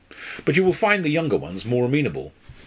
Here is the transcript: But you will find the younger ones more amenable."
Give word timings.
But 0.45 0.55
you 0.55 0.63
will 0.63 0.73
find 0.73 1.05
the 1.05 1.09
younger 1.11 1.37
ones 1.37 1.63
more 1.63 1.85
amenable." 1.85 2.33